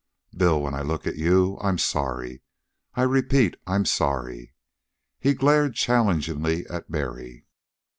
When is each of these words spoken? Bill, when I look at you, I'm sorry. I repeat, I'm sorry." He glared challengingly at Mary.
Bill, 0.35 0.59
when 0.59 0.73
I 0.73 0.81
look 0.81 1.05
at 1.05 1.17
you, 1.17 1.59
I'm 1.61 1.77
sorry. 1.77 2.41
I 2.95 3.03
repeat, 3.03 3.55
I'm 3.67 3.85
sorry." 3.85 4.55
He 5.19 5.35
glared 5.35 5.75
challengingly 5.75 6.65
at 6.65 6.89
Mary. 6.89 7.45